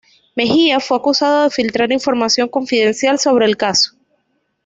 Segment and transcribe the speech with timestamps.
[0.35, 3.91] Mejía fue acusado de filtrar información confidencial sobre el caso.